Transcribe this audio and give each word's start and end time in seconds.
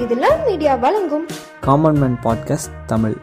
இது 0.00 0.14
love 0.14 0.48
media 0.48 0.74
வழங்கும். 0.74 1.26
Common 1.60 1.98
man 1.98 2.16
podcast 2.22 2.84
Tamil. 2.86 3.16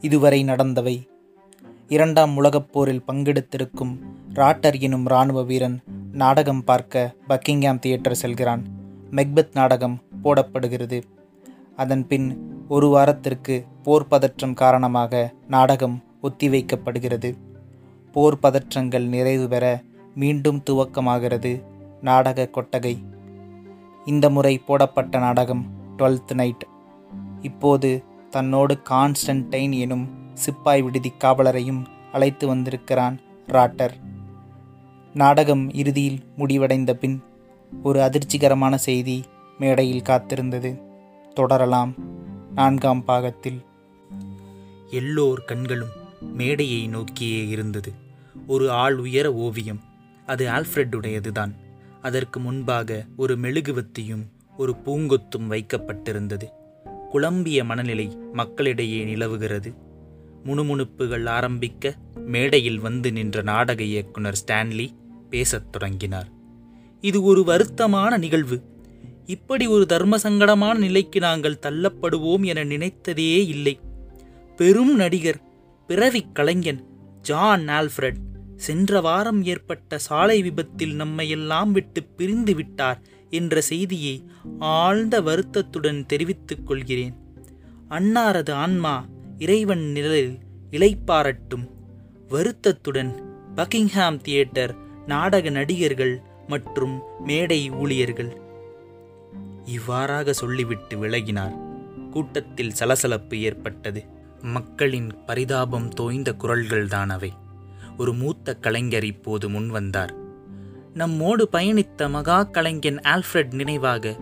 இதுவரை 0.00 0.44
நடந்தவை. 0.44 1.08
இரண்டாம் 1.86 2.36
உலகப் 2.36 2.72
போரில் 2.72 3.02
பங்கெடுத்திருக்கும் 3.12 3.98
ராட்டர் 4.34 4.80
எனும் 4.80 5.04
இராணுவ 5.04 5.42
வீரன் 5.42 5.80
நாடகம் 6.12 6.64
பார்க்க 6.64 7.14
பக்கிங்ஹாம் 7.28 7.78
தியேட்டர் 7.78 8.14
செல்கிறான். 8.14 8.62
மெக்பெத் 9.10 9.54
நாடகம் 9.54 10.00
போடப்படுகிறது. 10.24 11.02
அதன் 11.76 12.06
பின் 12.06 12.54
ஒரு 12.68 12.88
வாரத்திற்கு 12.88 13.64
போர் 13.82 14.06
பதற்றம் 14.06 14.54
காரணமாக 14.54 15.32
நாடகம் 15.48 16.02
ஒத்திவைக்கப்படுகிறது. 16.22 17.34
போர் 18.12 18.38
பதற்றங்கள் 18.42 19.06
நிறைவு 19.06 19.48
பெற 19.48 19.80
மீண்டும் 20.14 20.62
துவக்கமாகிறது 20.70 21.67
நாடக 22.00 22.48
கொட்டகை. 22.48 23.02
இந்த 24.04 24.30
முறை 24.30 24.58
போடப்பட்ட 24.58 25.18
நாடகம் 25.18 25.66
டுவெல்த் 25.96 26.34
நைட். 26.34 26.66
இப்போது 27.40 28.04
தன்னோடு 28.30 28.78
கான்ஸ்டன்டைன் 28.90 29.78
எனும் 29.78 30.08
சிப்பாய் 30.34 30.82
விடுதி 30.82 31.12
காவலரையும் 31.18 31.86
அழைத்து 32.12 32.46
வந்திருக்கிறான் 32.46 33.20
ராட்டர். 33.46 33.90
நாடகம் 35.14 35.70
இறுதியில் 35.70 36.22
முடிவடைந்த 36.36 36.94
பின் 36.94 37.22
ஒரு 37.82 38.00
அதிர்ச்சிகரமான 38.00 38.74
செய்தி 38.74 39.24
மேடையில் 39.58 40.02
காத்திருந்தது. 40.02 40.82
தொடரலாம். 41.34 41.94
நான்காம் 42.54 43.04
பாகத்தில். 43.04 43.64
எல்லோர் 44.90 45.44
கண்களும் 45.44 45.88
மேடையை 46.20 46.86
நோக்கியே 46.86 47.46
இருந்தது. 47.48 47.92
ஒரு 48.46 48.70
ஆள் 48.70 48.98
உயர 48.98 49.34
ஓவியம். 49.34 49.80
அது 50.26 50.46
ஆல்ஃப்ரெட்டுடையதுதான் 50.48 51.52
அதற்கு 52.08 52.40
முன்பாக 52.40 53.04
ஒரு 53.16 53.36
மெழுகுவத்தியும் 53.38 54.24
ஒரு 54.56 54.74
பூங்கொத்தும் 54.84 55.46
வைக்கப்பட்டிருந்தது. 55.48 56.46
குழம்பிய 57.10 57.64
மனநிலை 57.64 58.06
மக்களிடையே 58.32 59.04
நிலவுகிறது. 59.04 59.72
முணுமுணுப்புகள் 60.44 61.26
ஆரம்பிக்க 61.28 61.94
மேடையில் 62.14 62.78
வந்து 62.78 63.12
நின்ற 63.12 63.42
நாடக 63.42 63.82
இயக்குனர் 63.82 64.38
ஸ்டான்லி 64.42 64.88
பேசத் 65.30 65.72
தொடங்கினார். 65.72 66.28
இது 67.00 67.22
ஒரு 67.22 67.42
வருத்தமான 67.46 68.18
நிகழ்வு. 68.18 68.62
இப்படி 69.26 69.66
ஒரு 69.66 69.86
தர்ம 69.86 70.16
சங்கடமான 70.16 70.78
நிலைக்கு 70.78 71.20
நாங்கள் 71.20 71.62
தள்ளப்படுவோம் 71.62 72.44
என 72.44 72.64
நினைத்ததே 72.64 73.34
இல்லை. 73.46 73.80
பெரும் 74.56 74.96
நடிகர் 74.96 75.40
பிறவி 75.86 76.26
கலைஞன் 76.32 76.84
ஜான் 77.22 77.68
ஆல்ஃப்ரெட் 77.68 78.26
சென்ற 78.58 79.00
வாரம் 79.00 79.44
ஏற்பட்ட 79.44 79.98
சாலை 79.98 80.42
விபத்தில் 80.42 81.00
நம்மையெல்லாம் 81.00 81.70
விட்டு 81.70 82.02
பிரிந்து 82.02 82.54
விட்டார் 82.54 83.00
என்ற 83.30 83.60
செய்தியை 83.60 84.24
ஆழ்ந்த 84.58 85.20
வருத்தத்துடன் 85.20 86.06
தெரிவித்துக் 86.06 86.66
கொள்கிறேன். 86.66 87.14
அன்னாரது 87.90 88.50
ஆன்மா 88.50 89.06
இறைவன் 89.38 89.80
நிழலில் 89.80 90.38
இளைப்பாரட்டும் 90.70 91.70
வருத்தத்துடன் 92.28 93.12
பக்கிங்ஹாம் 93.54 94.20
தியேட்டர் 94.20 94.76
நாடக 95.06 95.48
நடிகர்கள் 95.48 96.20
மற்றும் 96.48 97.00
மேடை 97.20 97.70
ஊழியர்கள். 97.70 98.40
இவ்வாறாக 99.64 100.32
சொல்லிவிட்டு 100.32 101.04
விலகினார். 101.04 101.56
கூட்டத்தில் 102.10 102.72
சலசலப்பு 102.72 103.38
ஏற்பட்டது. 103.38 104.04
மக்களின் 104.42 105.24
பரிதாபம் 105.26 105.88
தோய்ந்த 105.88 106.34
குரல்கள்தான் 106.40 107.08
அவை. 107.08 107.32
ஒரு 107.98 108.14
மூத்த 108.14 108.54
கலைஞர் 108.54 109.04
இப்போது 109.04 109.50
முன்வந்தார். 109.50 110.12
நம்மோடு 110.94 111.48
பயணித்த 111.52 112.10
மகா 112.10 112.42
கலைஞன் 112.42 112.96
ஆல்ஃப்ரெட் 112.96 113.52
நினைவாக 113.52 114.16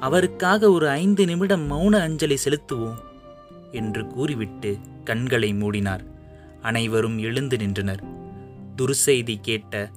அவருக்காக 0.00 0.70
ஒரு 0.70 0.88
ஐந்து 0.88 1.24
நிமிடம் 1.26 1.70
மௌன 1.70 2.00
அஞ்சலி 2.00 2.36
செலுத்துவோம் 2.44 3.00
என்று 3.72 4.06
கூறிவிட்டு 4.06 4.78
கண்களை 5.04 5.52
மூடினார். 5.52 6.04
அனைவரும் 6.62 7.18
எழுந்து 7.18 7.56
நின்றனர். 7.56 8.02
துர்செய்தி 8.76 9.36
கேட்ட 9.40 9.90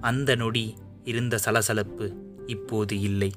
அந்த 0.00 0.34
நொடி 0.34 0.74
இருந்த 1.04 1.38
சலசலப்பு 1.38 2.14
இப்போது 2.46 3.00
இல்லை. 3.00 3.32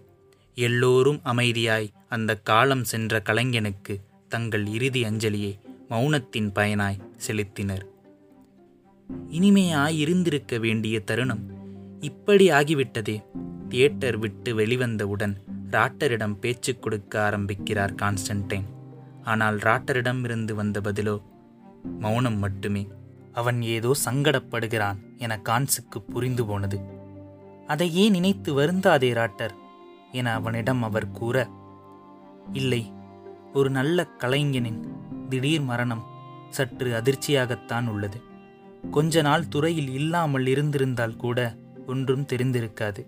எல்லோரும் 0.55 1.19
அமைதியாய் 1.25 1.91
அந்த 2.09 2.35
காலம் 2.35 2.83
சென்ற 2.83 3.21
கலைஞனுக்கு 3.25 3.95
தங்கள் 4.29 4.65
இறுதி 4.67 5.03
அஞ்சலியை 5.03 5.59
மௌனத்தின் 5.89 6.51
பயனாய் 6.55 7.01
செலுத்தினர். 7.27 7.85
இனிமையாய் 9.29 9.97
இருந்திருக்க 9.97 10.57
வேண்டிய 10.57 10.99
தருணம் 10.99 11.43
இப்படி 11.99 12.49
ஆகிவிட்டதே. 12.49 13.23
தியேட்டர் 13.69 14.17
விட்டு 14.17 14.57
வெளிவந்தவுடன் 14.57 15.35
ராட்டரிடம் 15.71 16.33
பேச்சு 16.33 16.79
கொடுக்க 16.79 17.23
ஆரம்பிக்கிறார் 17.23 17.93
கான்ஸ்டன்டைன். 17.93 18.63
ஆனால் 19.23 19.57
ராட்டரிடம் 19.57 20.23
இருந்து 20.23 20.55
வந்த 20.55 20.79
பதிலோ 20.79 21.21
மௌனம் 21.99 22.37
மட்டுமே. 22.37 22.87
அவன் 23.33 23.61
ஏதோ 23.61 23.91
சங்கடப்படுகிறான் 24.05 24.97
என 25.17 25.39
கான்ஸுக்கு 25.43 25.99
புரிந்து 26.09 26.45
போனது. 26.45 26.79
அதையே 27.67 28.09
நினைத்து 28.09 28.59
வருந்தாதே 28.59 29.11
ராட்டர்? 29.19 29.53
என 30.11 30.33
அவனிடம் 30.33 30.83
அவர் 30.83 31.11
கூற 31.11 31.49
இல்லை 32.51 32.91
ஒரு 33.53 33.69
நல்ல 33.69 34.05
கலைஞனின் 34.05 34.81
திடீர் 35.29 35.61
மரணம் 35.61 36.03
சற்று 36.49 37.01
அதிர்ச்சியாகத்தான் 37.01 37.87
உள்ளது. 37.87 38.21
கொஞ்ச 38.91 39.21
நாள் 39.21 39.47
துறையில் 39.47 39.89
இல்லாமல் 39.89 40.45
இருந்திருந்தால் 40.45 41.15
கூட 41.15 41.55
ஒன்றும் 41.87 42.21
தெரிந்திருக்காது. 42.21 43.05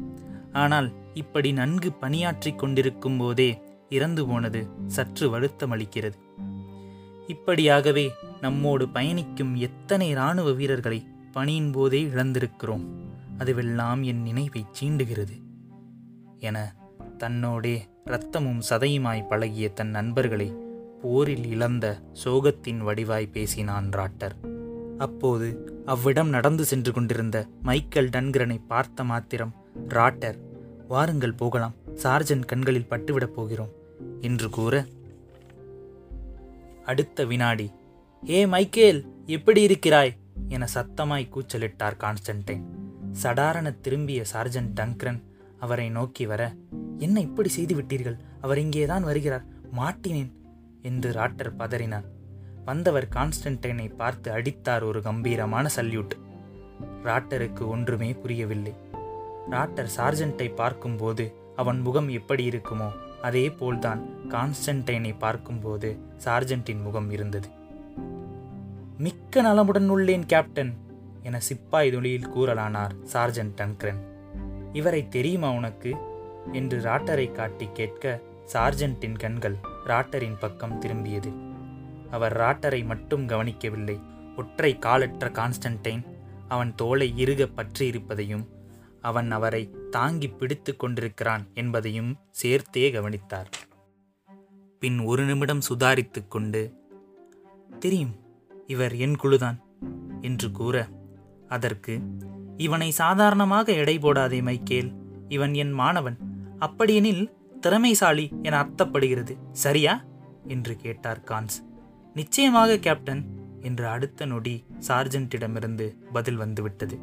ஆனால் 0.53 0.91
இப்படி 1.13 1.51
நன்கு 1.51 1.93
பணியாற்றிக் 1.93 2.59
கொண்டிருக்கும் 2.59 3.17
போதே 3.17 3.61
இறந்து 3.89 4.27
போனது 4.27 4.67
சற்று 4.87 5.39
வருத்தமளிக்கிறது. 5.39 6.13
இப்படியாகவே 7.27 8.11
நம்மோடு 8.41 8.89
பயணிக்கும் 8.89 9.55
எத்தனை 9.55 10.09
இராணுவ 10.09 10.51
வீரர்களை 10.51 11.07
பணியின் 11.31 11.71
போதே 11.71 12.03
இழந்திருக்கிறோம். 12.03 12.85
அதுவெல்லாம் 13.37 14.01
என் 14.01 14.21
நினைவை 14.21 14.65
சீண்டுகிறது. 14.81 15.43
என 16.39 16.75
தன்னோடே 17.17 17.81
இரத்தமும் 18.05 18.61
சதையுமாய் 18.69 19.27
பழகிய 19.27 19.69
தன் 19.69 19.89
நண்பர்களை 19.89 20.53
போரில் 21.01 21.45
இழந்த 21.45 22.01
சோகத்தின் 22.23 22.77
வடிவாய் 22.77 23.31
பேசினான் 23.31 23.89
ராட்டர். 23.89 24.54
அப்போது 24.97 25.47
அவ்விடம் 25.85 26.29
நடந்து 26.29 26.65
சென்று 26.65 26.91
கொண்டிருந்த 26.91 27.47
மைக்கேல் 27.63 28.09
டன்கிரனை 28.09 28.59
பார்த்த 28.67 29.03
மாத்திரம் 29.03 29.53
ராட்டர் 29.89 30.37
வாருங்கள் 30.87 31.33
போகலாம் 31.33 31.75
சார்ஜன் 31.95 32.45
கண்களில் 32.45 32.89
பட்டுவிடப் 32.89 33.35
போகிறோம் 33.35 33.71
என்று 34.21 34.49
கூற 34.49 34.85
அடுத்த 36.85 37.25
வினாடி 37.25 37.71
ஏ 38.29 38.45
மைக்கேல் 38.45 39.05
எப்படி 39.25 39.61
இருக்கிறாய்? 39.61 40.17
என 40.47 40.67
சத்தமாய் 40.73 41.29
கூச்சலிட்டார் 41.29 41.99
கான்ஸ்டன்டைன். 41.99 42.63
சடாரண 43.23 43.79
திரும்பிய 43.79 44.23
சார்ஜன் 44.23 44.71
டங்க்ரன் 44.75 45.21
அவரை 45.59 45.89
நோக்கி 45.89 46.25
வர 46.25 46.53
என்ன 46.97 47.19
இப்படி 47.19 47.49
செய்து 47.49 47.75
விட்டீர்கள்? 47.75 48.17
அவர் 48.41 48.57
இங்கேதான் 48.57 49.03
வருகிறார் 49.03 49.45
மாட்டினேன் 49.77 50.31
என்று 50.81 51.11
ராட்டர் 51.11 51.57
பதறினார். 51.59 52.05
வந்தவர் 52.65 53.07
கான்ஸ்டன்டைனை 53.15 53.95
பார்த்து 53.95 54.31
அடித்தார் 54.31 54.83
ஒரு 54.83 55.01
கம்பீரமான 55.01 55.69
சல்யூட். 55.75 56.13
ராட்டருக்கு 57.03 57.67
ஒன்றுமே 57.67 58.13
புரியவில்லை. 58.13 58.73
ராட்டர் 59.51 59.87
சார்ஜென்ட்டை 59.97 60.55
பார்க்கும்போது 60.55 61.33
அவன் 61.55 61.79
முகம் 61.79 62.09
எப்படி 62.09 62.49
இருக்குமோ 62.49 62.89
அதே 63.21 63.49
போல்தான் 63.49 64.01
கான்ஸ்டன்டைனை 64.29 65.15
பார்க்கும்போது 65.17 65.97
சார்ஜென்ட்டின் 66.25 66.81
முகம் 66.81 67.11
இருந்தது. 67.11 67.47
மிக்க 68.97 69.41
நலமுடன் 69.41 69.89
உள்ளேன் 69.89 70.25
கேப்டன் 70.25 70.73
என 71.23 71.39
சிப்பாய் 71.39 71.91
தொழியில் 71.91 72.29
கூறலானார் 72.29 72.93
சார்ஜென்ட் 73.13 73.55
டன்க்ரன். 73.57 74.01
இவரை 74.73 75.09
தெரியுமா 75.09 75.51
உனக்கு? 75.51 75.95
என்று 76.51 76.79
ராட்டரை 76.79 77.31
காட்டி 77.31 77.69
கேட்க 77.73 78.19
சார்ஜென்ட்டின் 78.53 79.19
கண்கள் 79.19 79.55
ராட்டரின் 79.87 80.39
பக்கம் 80.39 80.81
திரும்பியது. 80.81 81.44
அவர் 82.15 82.37
ராட்டரை 82.37 82.85
மட்டும் 82.85 83.27
கவனிக்கவில்லை. 83.27 83.97
ஒற்றை 84.37 84.79
காலற்ற 84.79 85.29
கான்ஸ்டன்டைன் 85.29 86.03
அவன் 86.47 86.75
தோலை 86.75 87.07
இறுக 87.17 87.47
பற்றியிருப்பதையும் 87.55 88.45
அவன் 89.01 89.29
அவரை 89.31 89.63
தாங்கி 89.91 90.27
பிடித்து 90.29 90.75
கொண்டிருக்கிறான் 90.75 91.43
என்பதையும் 91.53 92.11
சேர்த்தே 92.31 92.91
கவனித்தார். 92.91 93.49
பின் 94.79 94.99
ஒரு 94.99 95.23
நிமிடம் 95.23 95.61
சுதாரித்து 95.69 96.27
கொண்டு 96.27 96.61
தெரியும் 97.79 98.15
இவர் 98.67 98.95
என் 98.95 99.17
குழுதான் 99.23 99.57
என்று 100.21 100.51
கூற 100.51 100.87
அதற்கு 101.49 101.93
இவனை 102.57 102.91
சாதாரணமாக 102.91 103.71
எடை 103.71 103.97
போடாதே 103.97 104.41
மைக்கேல். 104.41 104.91
இவன் 105.27 105.53
என் 105.53 105.71
மாணவன். 105.71 106.17
அப்படியெனில் 106.59 107.23
திறமைசாலி 107.61 108.25
என 108.43 108.55
அர்த்தப்படுகிறது 108.63 109.33
சரியா? 109.51 109.93
என்று 110.47 110.75
கேட்டார் 110.75 111.21
கான்ஸ். 111.25 111.57
நிச்சயமாக 112.15 112.77
கேப்டன் 112.77 113.23
என்று 113.61 113.87
அடுத்த 113.87 114.25
நொடி 114.25 114.63
சார்ஜென்ட்டிடமிருந்து 114.87 115.95
பதில் 116.13 116.35
வந்துவிட்டது. 116.35 116.99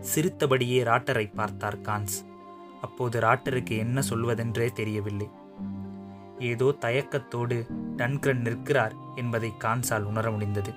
சிரித்தபடியே 0.00 0.82
ராட்டரை 0.82 1.34
பார்த்தார் 1.34 1.80
கான்ஸ். 1.80 2.16
அப்போது 2.80 3.20
ராட்டருக்கு 3.20 3.76
என்ன 3.76 4.02
சொல்வதென்றே 4.10 4.72
தெரியவில்லை. 4.72 5.28
ஏதோ 6.38 6.74
தயக்கத்தோடு 6.80 7.66
டன்கிரன் 7.96 8.40
நிற்கிறார் 8.40 8.94
என்பதை 9.14 9.52
கான்சால் 9.58 10.02
உணர 10.02 10.30
முடிந்தது. 10.30 10.74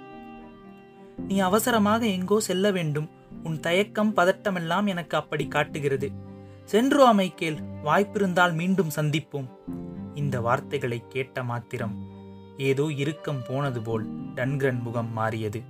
நீ 1.18 1.40
அவசரமாக 1.40 2.06
எங்கோ 2.06 2.40
செல்ல 2.40 2.72
வேண்டும். 2.72 3.10
உன் 3.44 3.60
தயக்கம் 3.60 4.16
பதட்டமெல்லாம் 4.16 4.86
எனக்கு 4.86 5.18
அப்படி 5.18 5.48
காட்டுகிறது. 5.48 6.12
சென்று 6.64 7.14
அமைக்கேல் 7.14 7.60
வாய்ப்பிருந்தால் 7.84 8.54
மீண்டும் 8.54 8.96
சந்திப்போம். 8.96 9.50
இந்த 10.14 10.42
வார்த்தைகளை 10.42 11.04
கேட்ட 11.10 11.44
மாத்திரம் 11.44 12.16
ஏதோ 12.58 12.92
இறுக்கம் 12.92 13.42
போனது 13.48 13.82
போல் 13.82 14.06
டன்கிரன் 14.36 14.82
முகம் 14.82 15.14
மாறியது. 15.14 15.62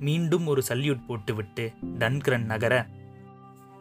மீண்டும் 0.00 0.46
ஒரு 0.46 0.62
சல்யூட் 0.68 1.06
போட்டுவிட்டு 1.06 1.72
டன்கிரன் 1.98 2.44
நகர 2.44 2.86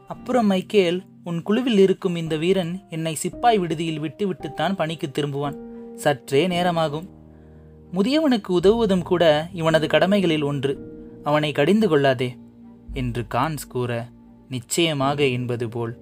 அப்புறம் 0.07 0.45
மைக்கேல் 0.45 1.03
உன் 1.23 1.41
குழுவில் 1.41 1.77
இருக்கும் 1.77 2.15
இந்த 2.15 2.37
வீரன் 2.37 2.85
என்னை 2.89 3.17
சிப்பாய் 3.23 3.59
விடுதியில் 3.59 3.99
விட்டுவிட்டுத்தான் 3.99 4.75
பணிக்கு 4.75 5.07
திரும்புவான். 5.07 5.57
சற்றே 5.95 6.47
நேரமாகும். 6.47 7.09
முதியவனுக்கு 7.93 8.49
உதவுவதும் 8.49 9.01
கூட 9.01 9.49
இவனது 9.53 9.87
கடமைகளில் 9.87 10.41
ஒன்று. 10.41 10.73
அவனை 11.23 11.51
கடிந்து 11.51 11.87
கொள்ளாதே 11.87 12.37
என்று 12.93 13.25
கான்ஸ் 13.33 13.67
கூற 13.67 14.07
நிச்சயமாக 14.49 15.27
என்பது 15.27 15.69
போல் 15.69 15.99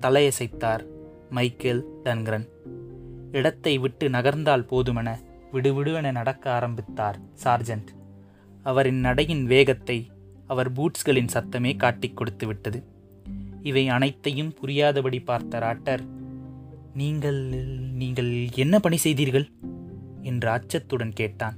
தலையசைத்தார் 0.00 0.84
மைக்கேல் 1.30 1.84
டன்கிரன். 2.04 2.46
இடத்தை 3.32 3.78
விட்டு 3.78 4.08
நகர்ந்தால் 4.08 4.68
போதுமென 4.70 5.28
விடுவிடுவென 5.52 6.12
நடக்க 6.12 6.52
ஆரம்பித்தார் 6.52 7.18
சார்ஜென்ட் 7.44 7.86
அவரின் 8.62 9.00
நடையின் 9.00 9.46
வேகத்தை 9.46 10.10
அவர் 10.46 10.72
பூட்ஸ்களின் 10.72 11.28
சத்தமே 11.32 11.76
காட்டிக் 11.76 12.16
கொடுத்து 12.16 12.46
விட்டது. 12.46 12.84
இவை 13.62 13.88
அனைத்தையும் 13.88 14.54
புரியாதபடி 14.54 15.20
பார்த்த 15.20 15.58
ராட்டர் 15.58 16.06
நீங்கள் 16.94 17.44
நீங்கள் 17.94 18.48
என்ன 18.54 18.78
பணி 18.78 18.96
செய்தீர்கள்? 18.96 19.48
என்று 20.22 20.50
அச்சத்துடன் 20.50 21.12
கேட்டான். 21.12 21.56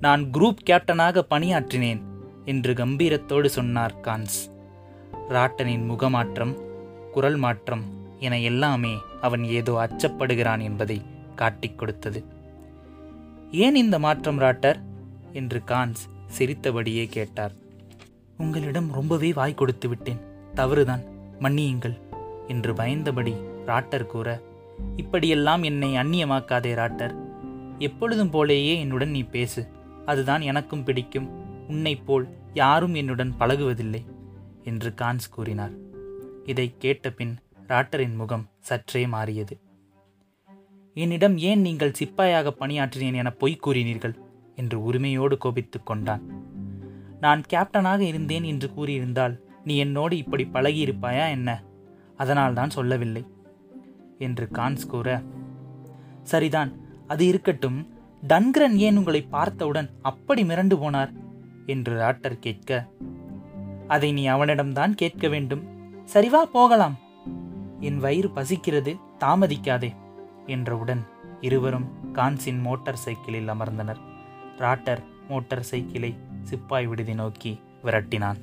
நான் 0.00 0.22
குரூப் 0.22 0.56
கேப்டனாக 0.66 1.22
பணியாற்றினேன் 1.30 2.00
என்று 2.44 2.72
கம்பீரத்தோடு 2.72 3.46
சொன்னார் 3.46 3.94
கான்ஸ். 4.02 4.38
ராட்டனின் 5.28 5.84
முகமாற்றம் 5.84 6.56
குரல் 7.12 7.36
மாற்றம் 7.36 7.82
என 8.18 8.40
எல்லாமே 8.40 8.94
அவன் 9.20 9.44
ஏதோ 9.44 9.90
அச்சப்படுகிறான் 9.90 10.62
என்பதை 10.62 11.02
காட்டிக் 11.34 11.78
கொடுத்தது. 11.78 12.33
ஏன் 13.54 13.74
இந்த 13.74 13.98
மாற்றம் 13.98 14.40
ராட்டர்? 14.40 14.82
என்று 15.32 15.62
கான்ஸ் 15.66 16.02
சிரித்தபடியே 16.26 17.06
கேட்டார். 17.06 17.52
உங்களிடம் 18.38 18.92
ரொம்பவே 18.92 19.32
வாய் 19.32 19.54
கொடுத்து 19.54 19.88
விட்டேன். 19.88 20.20
தவறுதான் 20.54 21.02
மன்னியுங்கள் 21.40 22.00
என்று 22.46 22.72
பயந்தபடி 22.72 23.34
ராட்டர் 23.66 24.06
கூற 24.06 24.40
இப்படியெல்லாம் 24.96 25.62
என்னை 25.62 25.96
அந்நியமாக்காதே 25.96 26.74
ராட்டர். 26.74 27.14
எப்பொழுதும் 27.78 28.32
போலேயே 28.32 28.78
என்னுடன் 28.78 29.10
நீ 29.10 29.22
பேசு. 29.22 29.66
அதுதான் 30.06 30.40
எனக்கும் 30.40 30.84
பிடிக்கும். 30.84 31.28
உன்னைப் 31.68 32.06
போல் 32.06 32.28
யாரும் 32.54 32.94
என்னுடன் 32.94 33.34
பழகுவதில்லை 33.40 34.04
என்று 34.64 34.94
கான்ஸ் 34.96 35.30
கூறினார். 35.30 35.72
இதை 36.44 36.74
கேட்டபின் 36.80 37.36
ராட்டரின் 37.68 38.14
முகம் 38.14 38.48
சற்றே 38.58 39.06
மாறியது. 39.06 39.58
என்னிடம் 40.94 41.38
ஏன் 41.38 41.60
நீங்கள் 41.60 41.92
சிப்பாயாக 41.98 42.50
பணியாற்றினேன் 42.60 43.14
என 43.14 43.30
பொய் 43.30 43.60
கூறினீர்கள்? 43.66 44.14
என்று 44.56 44.82
உரிமையோடு 44.82 45.38
கோபித்துக் 45.38 45.86
கொண்டான். 45.86 46.22
நான் 47.20 47.42
கேப்டனாக 47.52 48.00
இருந்தேன் 48.00 48.42
என்று 48.42 48.70
கூறியிருந்தால் 48.76 49.38
நீ 49.64 49.76
என்னோடு 49.76 50.16
இப்படி 50.16 50.48
பழகியிருப்பாயா 50.52 51.28
என்ன? 51.28 51.62
அதனால்தான் 52.16 52.70
சொல்லவில்லை 52.70 53.26
என்று 54.18 54.48
கான்ஸ் 54.52 54.86
கூற. 54.86 55.22
சரிதான் 56.22 56.72
அது 57.06 57.26
இருக்கட்டும். 57.26 57.88
டன்கிரன் 58.28 58.74
ஏன் 58.74 58.96
உங்களை 58.96 59.22
பார்த்தவுடன் 59.22 59.90
அப்படி 60.02 60.42
மிரண்டு 60.42 60.76
போனார்? 60.76 61.12
என்று 61.66 61.98
ராட்டர் 62.00 62.38
கேட்க. 62.38 62.88
அதை 63.88 64.12
நீ 64.12 64.28
அவனிடம்தான் 64.28 64.90
கேட்க 64.90 65.28
வேண்டும். 65.28 65.64
சரிவா 66.12 66.42
போகலாம். 66.42 66.98
என் 67.80 67.98
வயிறு 67.98 68.28
பசிக்கிறது 68.28 68.96
தாமதிக்காதே. 69.20 70.02
என்றவுடன் 70.46 71.06
இருவரும் 71.40 71.86
கான்சின் 72.12 72.60
மோட்டார் 72.60 72.96
சைக்கிளில் 72.96 73.48
அமர்ந்தனர். 73.48 74.00
ராட்டர் 74.58 75.02
மோட்டார் 75.28 75.62
சைக்கிளை 75.62 76.16
சிப்பாய் 76.42 76.86
விடுதி 76.86 77.14
நோக்கி 77.14 77.60
விரட்டினான். 77.84 78.36